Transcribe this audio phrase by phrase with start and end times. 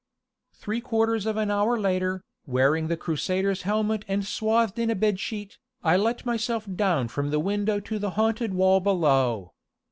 [0.55, 5.59] Three quarters of an hour later, wearing the Crusader's helmet and swathed in a bedsheet,
[5.83, 9.53] I let myself down from the window to the haunted wall below.